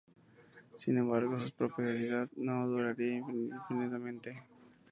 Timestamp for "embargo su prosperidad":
0.97-2.27